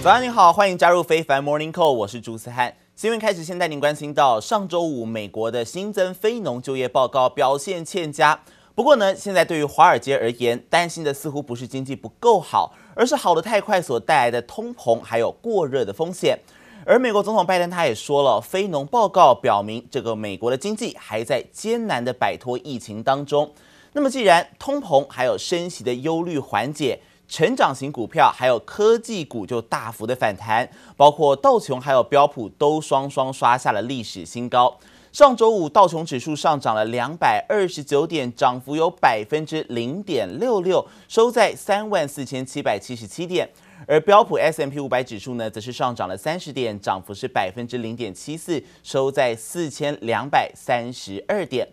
[0.00, 2.72] 早上你好，欢迎加入非凡 Morning Call，我是朱思翰。
[2.94, 8.40] 新闻开始，先带您关心到上周五美国的新增非农就业报告表现欠佳。
[8.76, 16.38] 不过呢，现在对于华尔街而言，担心的似乎不是经济不够好，而是好的太快所带来的通膨还有过热的风险。
[16.86, 23.52] 而美国总统拜登他也说了，非农报告表明这个美国的经济还在艰难的摆脱疫情当中。
[23.92, 34.74] 那么既然通膨还有升息的忧虑缓解，成长型股票还有科技股就大幅的反弹，包括道琼还有标普都双双刷下了历史新高。
[35.12, 43.48] 上周五道琼指数上涨了两百二十九点，涨幅有百分之零点六六，收在三万四千七百七十七点。
[43.86, 51.66] 而标普 S M P 五百指数呢，则是上涨了三十点，涨幅是百分之零点七四，收在四千两百三十二点。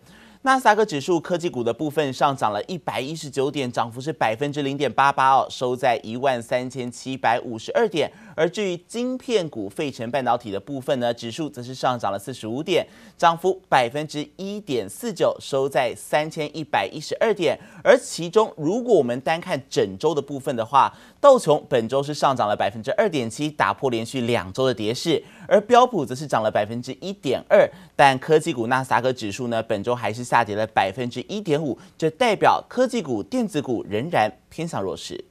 [0.46, 8.08] 纳斯达克指数科技股的部分上涨了一百一十九点，涨幅是百分之零点八八哦，收在一万三千七百五十二点。
[8.36, 12.86] 而至于晶片股、费城半导体的部分呢，指数则是上涨了四十五点，
[13.18, 17.58] 涨幅百分之一点四九，收在三千一百一十二点。
[17.82, 35.24] 而其中，如果我们单看整周的部分的话，道琼本周是上涨了百分之二点七，打破连续两周的跌势；而标普则是涨了百分之一点二，但科技股纳斯达克指数呢，本周还是下跌了百分之一点五，这代表科技股、电子股仍然偏向弱势。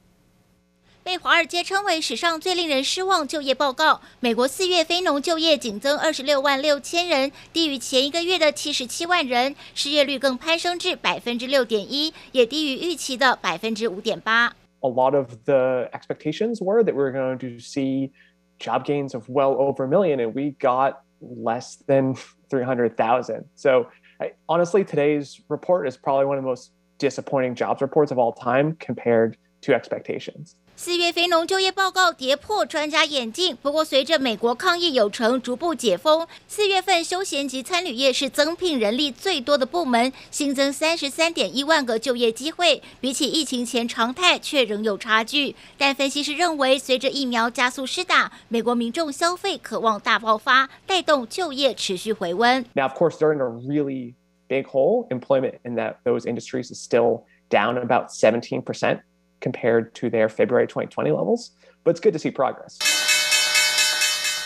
[1.01, 14.53] 被华尔街称为史上最令人失望就业报告，美国四月非农就业仅增二十六万六千人，低于前一个月的七十七万人，失业率更攀升至百分之六点一，也低于预期的百分之五点八。
[14.86, 18.11] A lot of the expectations were that we were going to see
[18.59, 22.16] job gains of well over a million, and we got less than
[22.50, 23.45] three hundred thousand.
[23.56, 23.89] So,
[24.22, 28.33] I, honestly, today's report is probably one of the most disappointing jobs reports of all
[28.33, 30.56] time compared to expectations.
[30.78, 45.56] 四月非农就业报告跌破专家眼镜，不过随着美国抗疫有成，逐步解封，四月份休闲及餐旅业是增聘人力最多的部门，新增三十三点一万个就业机会，比起疫情前常态却仍有差距。
[45.78, 52.66] 但分析师认为，随着疫苗加速施打，美国民众消费渴望大爆发，带动就业持续回温。
[52.74, 54.16] Now, of course, they're in a really
[54.50, 55.08] big hole.
[55.09, 59.00] Employment in that those industries is still down about seventeen percent.
[59.45, 61.51] Compared to their February 2020 levels,
[61.83, 62.79] but it's good to see progress.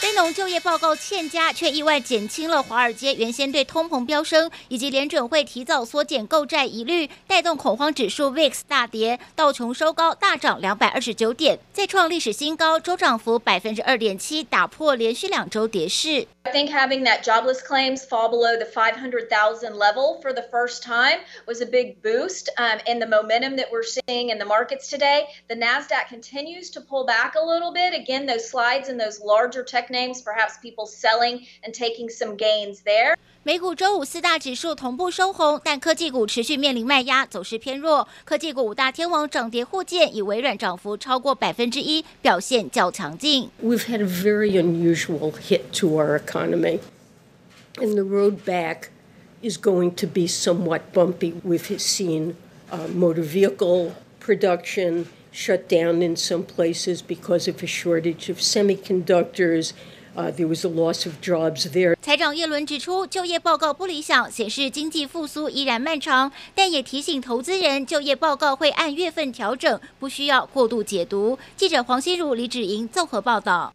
[0.00, 16.26] 非农就业报告欠佳，却意外减轻了华尔街原先对通膨飙升以及联准会提早缩减购债疑虑，带动恐慌指数 VIX 大跌，道琼收高大涨两百二十九点，再创历史新高，周涨幅百分之二点七，打破连续两周跌势。
[16.47, 21.62] I think having that jobless claims fall below the 500,000 level for the first time was
[21.62, 25.25] a big boost um, in the momentum that we're seeing in the markets today.
[25.48, 27.94] The NASDAQ continues to pull back a little bit.
[27.94, 32.82] Again, those slides and those larger tech names, perhaps people selling and taking some gains
[32.84, 33.16] there.
[33.42, 38.08] 美股周五四大指数同步收红，但科技股持续面临卖压，走势偏弱。
[38.25, 43.50] 科技股五大天王涨跌互见，以微软涨幅超过百分之一，表现较强劲。
[43.62, 46.80] We've had a very unusual hit to our economy,
[47.76, 48.88] and the road back
[49.42, 51.34] is going to be somewhat bumpy.
[51.44, 52.36] We've seen
[52.70, 59.72] uh, motor vehicle production Shut down in some places because of a shortage of semiconductors.
[60.16, 61.95] Uh, there was a loss of jobs there.
[62.01, 71.38] 财长耶伦指出，就业报告不理想，显示经济复苏依然漫长，但也提醒投资人，就业报告会按月份调整，不需要过度解读。
[71.56, 73.72] 记者黄心如、李芷莹综合报道。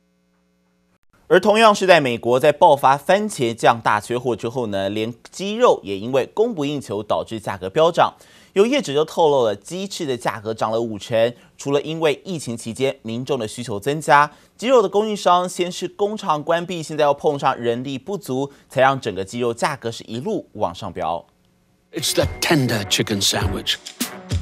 [1.28, 8.12] 而同样是在美国，在爆发番茄酱大缺货之后呢，连鸡肉也因为供不应求，导致价格飙涨。
[8.54, 11.34] 有业者就透露了，鸡翅的价格涨了五成。
[11.58, 21.26] 除了因为疫情期间民众的需求增加，鸡肉的供应商先是工厂关闭，现在又碰上人力不足，才让整个鸡肉价格是一路往上飙。
[21.92, 23.74] It's the tender chicken sandwich.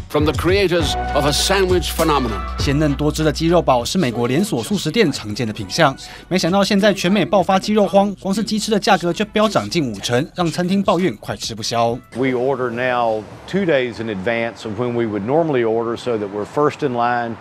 [0.10, 5.94] From the creators of a sandwich phenomenon，鲜嫩多汁的鸡肉堡是美国连锁速食店常见的品项。
[6.30, 12.00] 没想到现在全美爆发鸡肉荒，光是鸡翅的价格就飙涨近五成，让餐厅抱怨快吃不消。
[12.16, 16.46] We order now two days in advance of when we would normally order, so that we're
[16.46, 17.36] first in line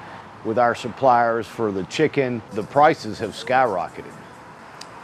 [0.44, 2.40] with our suppliers for the chicken.
[2.52, 4.12] The prices have skyrocketed.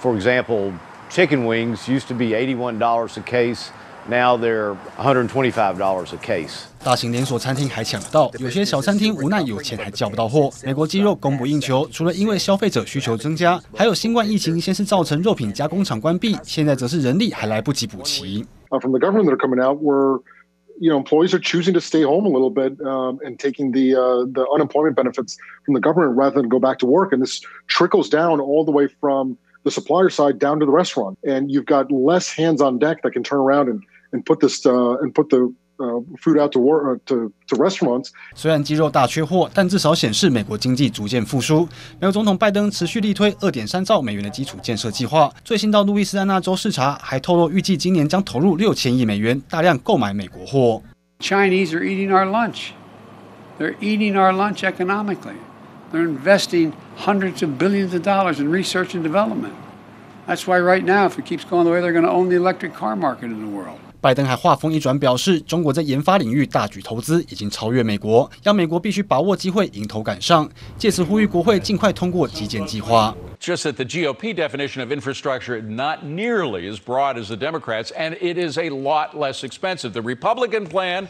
[0.01, 0.73] For example,
[1.09, 3.71] chicken wings used to be eighty-one dollars a case.
[4.09, 6.65] Now they're $125 a case。
[6.83, 10.51] 大型连锁餐厅还抢得到，有些小餐厅无奈有钱还叫不到货。
[10.65, 18.45] 美国鸡肉供不应求，除了因为消费者需求增加，还有新冠疫情先是造成肉品加工厂关闭，现在则是人力还来不及补齐。
[18.71, 20.21] From the government that are coming out, we're
[20.81, 23.95] you know, employees are choosing to stay home a little bit um, and taking the
[23.95, 27.13] uh, the unemployment benefits from the government rather than go back to work.
[27.13, 31.17] And this trickles down all the way from the supplier side down to the restaurant.
[31.23, 33.81] And you've got less hands on deck that can turn around and
[34.13, 38.11] and put this uh, and put the uh, food out to work to to restaurants。
[38.35, 41.67] 虽然鸡肉大缺货，但至少显示美国经济逐渐复苏。
[41.99, 45.33] 美国总统拜登持续力推二点三兆美元的基础建设计划。
[45.43, 50.83] 最新到路易斯安那州视察，还透露预计今年将投入六千亿美元，大量购买美国货。
[51.21, 52.73] Chinese are eating our lunch.
[53.59, 55.37] They're eating our lunch economically.
[55.93, 59.53] They're investing hundreds of billions of dollars in research and development.
[60.27, 62.37] That's why right now, if it keeps going the way, they're going to own the
[62.37, 63.79] electric car market in the world.
[64.01, 70.49] 拜登还话锋一转，表示中国在研发领域大举投资，已经超越美国，要美国必须把握机会，迎头赶上。
[70.77, 73.15] 借此呼吁国会尽快通过基建计划。
[73.41, 78.37] Just that the GOP definition of infrastructure not nearly as broad as the Democrats, and it
[78.37, 79.93] is a lot less expensive.
[79.93, 81.07] The Republican plan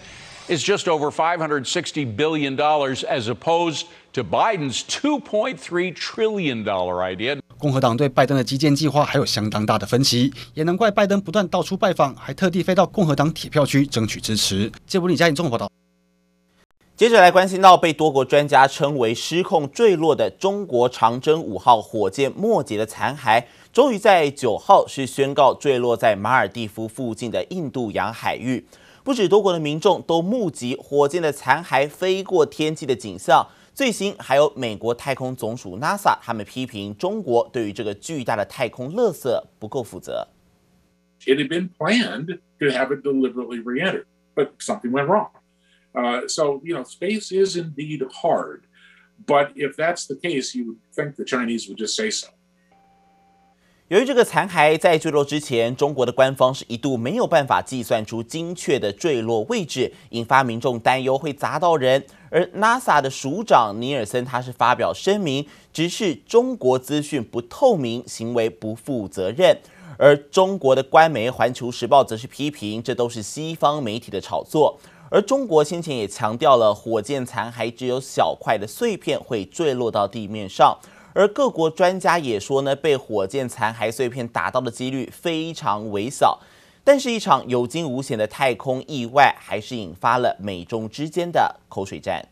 [0.47, 7.39] Is just over 560 billion dollars, as opposed to Biden's 2.3 trillion dollar idea.
[7.57, 14.71] 共和党对拜登的基建计划还有相当大的分歧，也难怪拜登不断到处拜访，还特地飞到共和党铁票区争取支持。
[14.85, 15.71] 杰布李嘉颖综合报道。
[16.95, 28.65] 接着来关心到被多国专家称为失控坠落的中国长征五号火箭末节的残骸，终于在九号是宣告坠落在马尔蒂夫附近的印度洋海域。
[29.06, 33.46] 不止多国的民众都目击火箭的残骸飞过天际的景象。
[33.74, 40.28] 最新还有美国太空总署 NASA，他们批评中国对于这个巨大的太空垃圾不够负责。
[41.24, 44.04] It had been planned to have it deliberately re-entered,
[44.34, 45.30] but something went wrong.
[45.94, 48.62] Uh, so, you know, space is indeed hard.
[49.24, 52.28] But if that's the case, you would think the Chinese would just say so.
[53.89, 62.05] 由于这个残骸在坠落之前，中国的官方是一度没有办法计算出精确的坠落位置，引发民众担忧会砸到人。
[62.29, 69.57] 而 NASA 的署长尼尔森他是发表声明，指示中国资讯不透明，行为不负责任。
[69.97, 74.77] 而中国的官媒《环球时报》则是批评，这都是西方媒体的炒作。
[75.09, 80.77] 而中国先前也强调了，火箭残骸只有小块的碎片会坠落到地面上。
[81.17, 86.39] 而各国专家也说呢，被火箭残骸碎片打到的几率非常微小。
[86.83, 92.23] 但是，一场有惊无险的太空意外，还是引发了美中之间的口水战。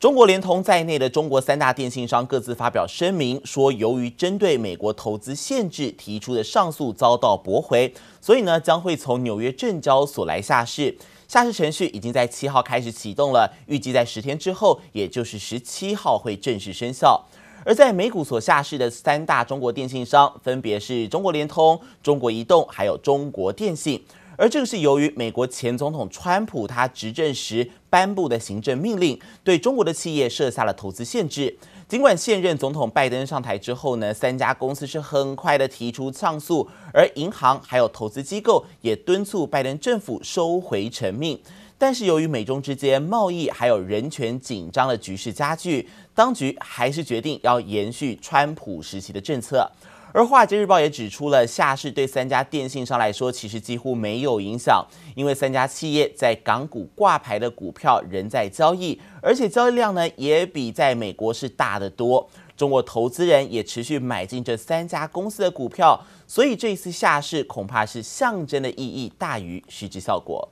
[0.00, 10.96] 中国联通在内的中国三大电信商各自发表声明，说由于针对美国投资限制提出的上诉遭到驳回，所以呢将会从纽约证交所来下市。
[11.28, 17.22] 下市程序已经在七号开始启动了，预计在十天之后，也就是十七号会正式生效。
[17.62, 24.02] 而在美股所下市的三大中国电信商，分别是中国联通、中国移动，还有中国电信。
[24.40, 31.54] 而这个是由于美国前总统川普他执政时颁布的行政命令，对中国的企业设下了投资限制。
[31.86, 41.38] 尽管现任总统拜登上台之后呢，三家公司是很快的提出上诉，而银行还有投资机构也敦促拜登政府收回成命。
[41.76, 49.70] 但是由于美中之间贸易还有人权紧张的局势加剧，当局还是决定要延续川普时期的政策。
[50.12, 54.84] 而《华尔街日报》也指出了，下市对三家电信商来说其实几乎没有影响，
[55.14, 62.28] 因为三家企业在港股挂牌的股票仍在交易，而且交易量呢也比在美国是大得多。
[62.56, 70.46] 中国投资人也持续买进这三家公司的股票，所以这一次下市恐怕是象征的意义大于实质效果。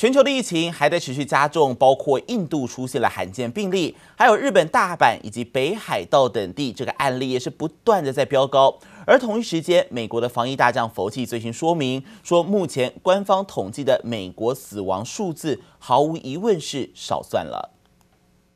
[0.00, 8.78] 全球的疫情还在持续加重，包括印度出现了罕见病例，还有日本大阪以及北海道等地，这个案例也是不断的在飙高。
[9.04, 17.74] 而同一时间，美国的防疫大将佛奇最新说明说，目前官方统计的美国死亡数字毫无疑问是少算了。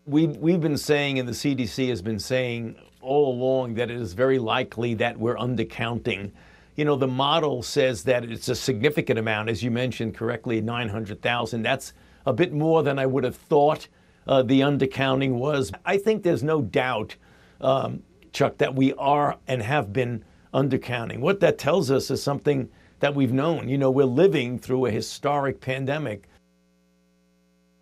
[0.06, 4.14] We we've been saying, and the CDC has been saying all along that it is
[4.14, 6.30] very likely that we're undercounting.
[6.76, 11.62] You know, the model says that it's a significant amount, as you mentioned correctly, 900,000.
[11.62, 11.92] That's
[12.26, 13.88] a bit more than I would have thought
[14.26, 15.70] uh, the undercounting was.
[15.84, 17.16] I think there's no doubt,
[17.60, 18.02] um,
[18.32, 21.20] Chuck, that we are and have been undercounting.
[21.20, 22.68] What that tells us is something
[23.00, 23.68] that we've known.
[23.68, 26.28] You know, we're living through a historic pandemic.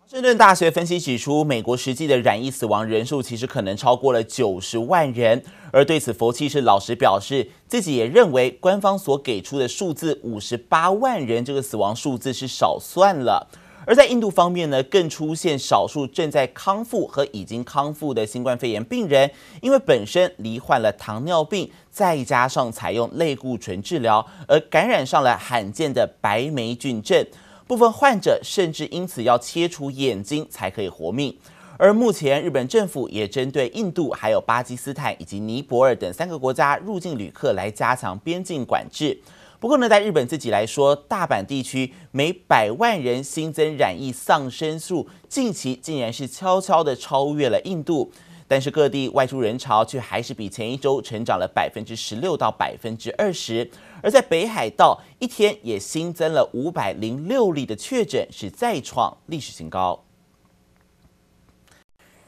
[0.03, 5.41] 华盛顿大学分析指出，美国实际的染疫死亡人数其实可能超过了九十万人。
[5.71, 13.47] 而对此，佛奇是老实表示，自己也认为官方所给出的数字五十八万人这个死亡数字是少算了。
[13.85, 19.31] 而在印度方面呢，更出现少数正在康复和已经康复的新冠肺炎病人，
[19.61, 27.25] 因为本身罹患了糖尿病，再加上采用类固醇治疗，而感染上了罕见的白霉菌症。
[27.67, 31.35] 部分患者甚至因此要切除眼睛才可以活命。
[31.77, 39.19] 而目前日本政府也针对印度、还有巴基斯坦以及尼泊尔等三个国家入境旅客来加强边境管制。
[39.59, 48.11] 不过呢，在日本自己来说，大阪地区每百万人新增染疫丧生数，近期竟然是悄悄地超越了印度。
[48.53, 53.67] 但是各地外出人潮却还是比前一周成长了百分之十六到百分之二十。
[54.03, 60.03] 而在北海道，一天也新增了五百零六例的确诊，是再创历史新高。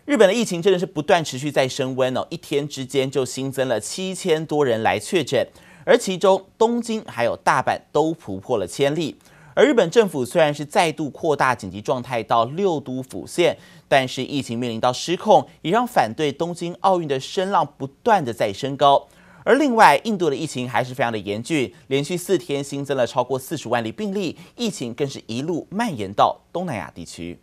[0.05, 5.47] 日本的疫情真的是不断持续在升温哦，一天之间就新增了七千多人来确诊。
[5.85, 9.15] 而其中，东京还有大阪都突破了千例。
[9.53, 13.57] 而日本政府虽然是再度扩大紧急状态到六都府县，
[13.88, 19.08] 但是疫情面临到失控，也让反对东京奥运的声浪不断的在升高。
[19.42, 27.38] 而另外，印度的疫情还是非常的严峻，连续四天新增了超过四十万例病例，疫情更是一路蔓延到东南亚地区。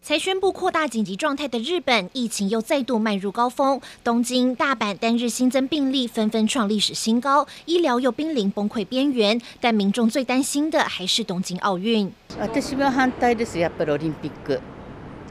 [0.00, 3.80] 才宣布扩大紧急状态的日本，疫情又再度迈入高峰。
[4.02, 9.40] 东京、大阪单日新增病例纷纷创历史新高，医疗又濒临崩溃边缘。
[9.62, 12.12] 但民众最担心的还是东京奥运。
[12.38, 13.58] 私は反対です。
[13.58, 14.60] やっぱりオリンピック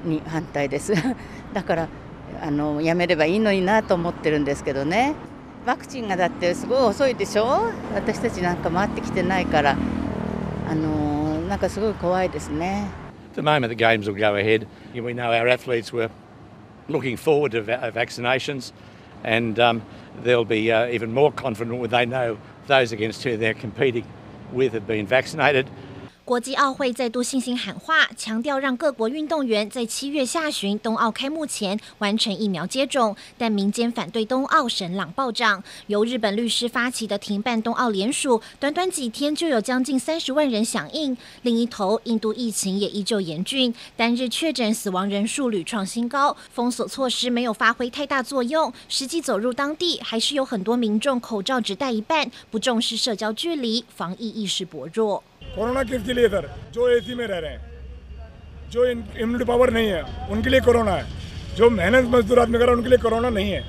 [0.05, 0.93] に反対です。
[1.53, 1.89] だから
[2.43, 5.15] あのやめればいいのになと思ってるんですけどね。
[5.67, 7.71] ワクチンがだってすごい遅いでしょ。
[7.95, 9.77] 私たちなんか回ってきてないから、
[10.69, 12.87] あのなんかすごい怖いですね。
[13.33, 14.67] At the moment, the games will go ahead.
[14.95, 16.11] We know our athletes were
[16.89, 17.63] looking forward to
[17.93, 18.73] vaccinations,
[19.25, 19.83] and um,
[20.25, 22.37] they'll be uh, even more confident when they know
[22.67, 24.05] those against who they're competing
[24.53, 25.69] with have been vaccinated.
[26.29, 33.17] 国际奥会再度信心喊话，强调让各国运动员在七月下旬冬奥开幕前完成疫苗接种。
[33.39, 41.17] 但民间反对冬奥声浪暴涨，由日本律师发起的停办冬奥联署，短短几天就有将近三十万人响应。
[41.41, 48.71] 另一头，印度疫情也依旧严峻，单日确诊死亡人数屡创新高，封锁措施没有发挥太大作用。
[48.91, 55.25] 实际走入当地，还是有很多民众口罩只戴一半，不重视社交距离，防疫意识薄弱。
[55.58, 57.62] कोरोना किसके लिए सर जो एसी में रह रहे हैं
[58.72, 60.02] जो immunity power नहीं है
[60.32, 61.06] उनके लिए कोरोना है
[61.58, 63.64] जो मेहनत मजदूर आदमी कर रहा है उनके लिए कोरोना नहीं है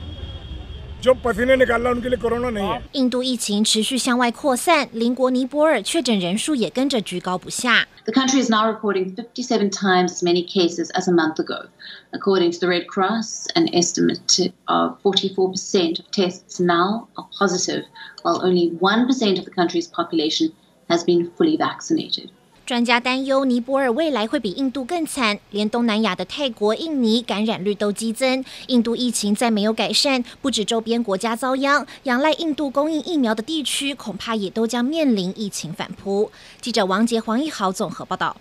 [1.04, 7.86] जो पसीने निकाल रहा है उनके लिए कोरोना नहीं है 印度疫情持续向外扩散，邻国尼泊尔确诊人数也跟着居高不下。
[8.06, 11.68] The country is now recording 57 times as many cases as a month ago.
[12.12, 17.84] According to the Red Cross, an estimate of 44% of tests now are positive,
[18.22, 20.52] while only 1% of the country's population
[20.89, 22.27] has been fully vaccinated.
[22.65, 28.45] 专家担忧尼泊尔未来会比印度更惨，连东南亚的泰国、印尼感染率都激增。
[28.67, 36.31] 印度疫情再没有改善，不止周边国家遭殃，仰赖印度供应疫苗的地区恐怕也都将面临疫情反扑。
[36.61, 38.37] 记者王杰、黄一豪综合报道。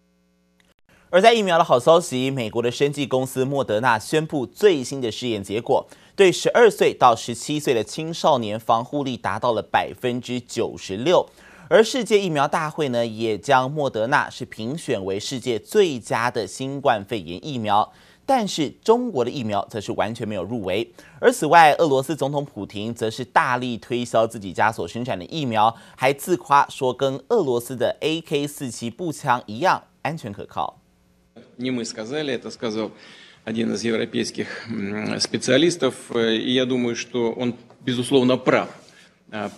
[1.08, 11.26] 而在疫苗的好消息，美国的生技公司莫德纳宣布最新的试验结果，对十二岁到十七岁的青少年防护力达到了百分之九十六。
[11.69, 17.91] 而世界疫苗大会呢，也将莫德纳是评选为世界最佳的新冠肺炎疫苗，
[18.25, 20.91] 但是中国的疫苗则是完全没有入围。
[21.19, 30.79] 而此外，俄罗斯总统普丁则是大力推销自己家所生产的疫苗，还自夸说跟俄罗斯的 AK 四七步枪一样安全可靠。
[31.57, 32.91] Не мы сказали, это сказал
[33.45, 34.47] один из европейских
[35.19, 38.67] специалистов, и я думаю, что он безусловно прав.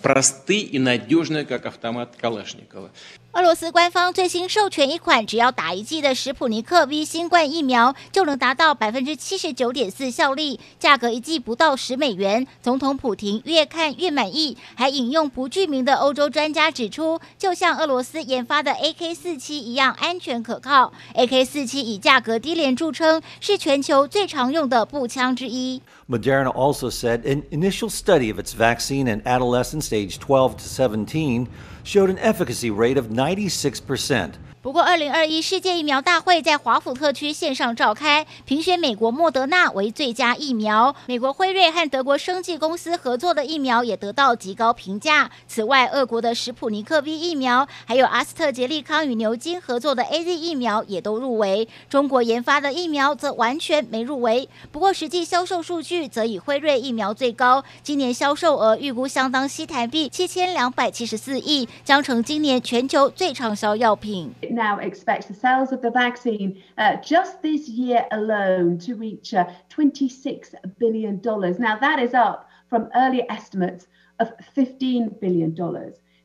[0.00, 2.88] Просты и надежны, как автомат Калашникова.
[3.32, 12.46] 俄罗斯官方最新授权一款只要打一剂的史普尼克 V 新冠疫苗，就能达到百分之七十九点四效力，价格一剂不到十美元。
[12.62, 20.94] 总统普廷越看越满意，还引用不具名的欧洲专家指出，就像俄罗斯研发的 AK 四七一样安全可靠。
[21.14, 25.82] AK 四七以价格低廉着称，是全球最常用的步枪之一。
[26.09, 31.47] Moderna also said an initial study of its vaccine in adolescents aged 12 to 17
[31.83, 34.35] showed an efficacy rate of 96%.
[34.61, 40.95] 不过，二零二一世界疫苗大会在华府特区线上召开，评选美国莫德纳为最佳疫苗。
[41.07, 45.31] 美国辉瑞和德国生技公司合作的疫苗也得到极高评价。
[45.47, 51.67] 此外，俄国的史普尼克 V 疫苗，还有阿斯特捷利康与牛津合作的 AZ 疫苗也都入围。
[51.89, 54.47] 中国研发的疫苗则完全没入围。
[54.71, 64.31] 不过，实际销售数据则以辉瑞疫苗最高，今年销售额预估相当新台币七千两百七十四亿，将成今年全球最畅销药品。
[64.51, 69.45] It now expects the sales of the vaccine uh, just this year alone to reach uh,
[69.69, 71.21] $26 billion.
[71.57, 73.87] Now, that is up from earlier estimates
[74.19, 75.55] of $15 billion.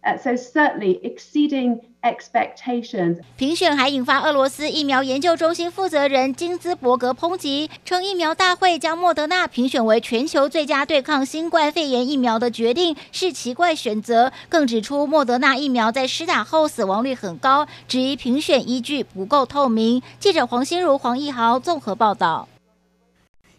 [0.07, 3.19] So certainly exceeding expectations.
[3.37, 14.33] 评选还引发俄罗斯疫苗研究中心负责人金兹伯格抨击，称疫苗大会将莫德纳评选为全球最佳对抗新冠肺炎疫苗的决定是奇怪选择。
[14.49, 20.01] 更指出莫德纳疫苗在施打后死亡率很高，质疑评选依据不够透明。
[20.21, 22.49] 记者黄心如、黄义豪综合报道。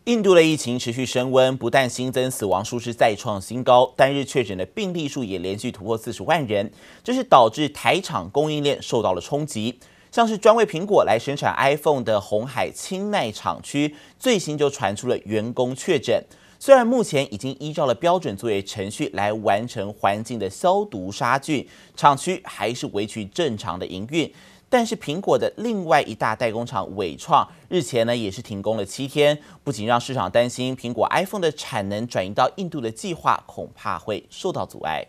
[0.07, 6.71] 印度的疫情持续升温，不但新增死亡数是再创新高，单日确诊的病例数也连续突破四十万人，
[7.03, 9.77] 这是导致台厂供应链受到了冲击。
[10.09, 16.23] 像是专为苹果来生产 iPhone 的鸿海钦奈厂区，最新就传出了员工确诊。
[16.57, 24.31] 虽然目前已经依照了标准作业程序来完成环境的消毒杀菌，厂区还是维持正常的营运。
[24.69, 35.07] 但是苹果的另外一大代工厂伟创日前呢也是停工了七天，不仅让市场担心苹果 iPhone 的产能转移到印度的计划恐怕会受到阻碍。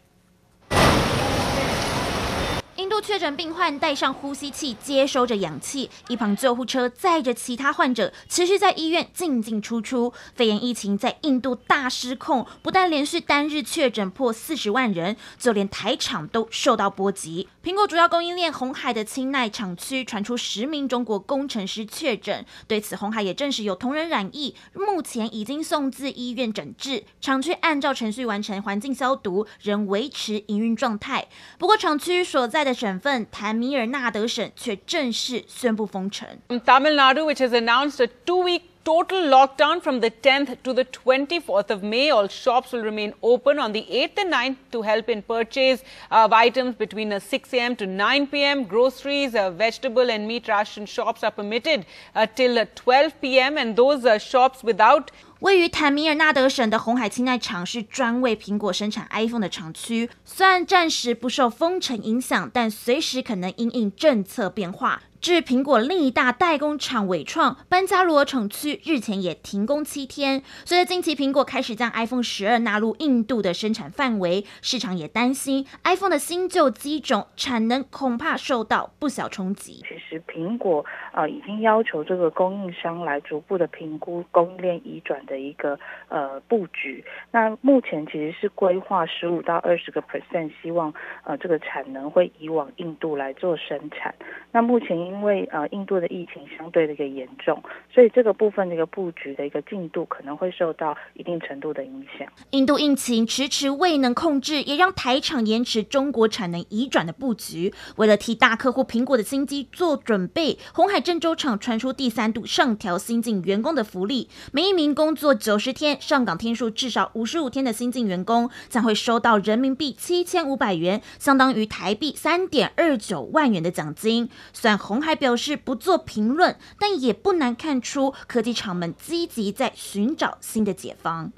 [3.08, 10.12] 确诊病患带上呼吸器，接收着氧气，一旁救护车载着其他患者，持续在医院进进出出。
[10.34, 17.48] 肺炎疫情在印度大失控，不但连续单日确诊破四十万人，就连台厂都受到波及。
[17.64, 27.04] 苹果主要供应链红海的青奈厂区传出十名中国工程师确诊，对此红海也证实有同仁染疫，目前已经送至医院诊治。
[27.22, 31.26] 厂区按照程序完成环境消毒，仍维持营运状态。
[31.58, 36.27] 不过厂区所在的省省份坦米尔纳德省却正式宣布封城。
[36.49, 41.81] Tamil Nadu, which has announced a two-week total lockdown from the 10th to the 24th of
[41.81, 42.09] May.
[42.09, 46.33] All shops will remain open on the 8th and 9th to help in purchase of
[46.33, 47.77] items between 6 a.m.
[47.77, 48.65] to 9 p.m.
[48.65, 53.57] Groceries, uh, vegetable and meat ration shops are permitted uh, till 12 p.m.
[53.57, 55.07] and those uh, shops without
[55.39, 65.01] 位于坦米尔纳德省的鸿海钦奈厂是专为苹果生产 iPhone 的厂区，虽然暂时不受封城影响，但随时可能因应政策变化。
[65.20, 70.42] 至苹果另一大代工厂伟创班加罗尔厂区日前也停工七天。
[70.64, 79.82] 随着近期苹果开始将 iPhone 十二纳入印度的生产范围，市场也担心 iPhone 的新旧机种产能恐怕受到不小冲击。
[79.88, 80.84] 其实苹果、
[81.18, 85.78] 呃、已经要求这个供应商来逐步的评估供应链移转的一个
[86.08, 87.02] 呃布局。
[87.32, 90.92] 那目前其实是规划十五到二十个 percent，希望
[91.24, 94.14] 呃这个产能会移往印度来做生产。
[94.52, 94.98] 那目前。
[95.08, 102.28] 因为呃印度的疫情相对的一个严重，所以这个部分的一个布局的一个进度可能会受到一定程度的影响。
[102.50, 107.72] 印度疫情迟迟未能控制，也让台厂延迟中国产能移转的布局。
[107.96, 124.28] 为了替大客户苹果的新机做准备，红海郑州厂传出第三度上调新进员工的福利，每一名工作九十天、上岗天数至少五十五天的新进员工将会收到人民币七千五百元，相当于台币三点二九万元的奖金。
[124.52, 124.98] 算鸿。
[124.98, 131.32] 鸿海表示不做评论，但也不难看出科技厂们积极在寻找新的解方。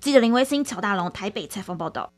[0.00, 2.10] 记者林威星、乔大龙台北采访报道。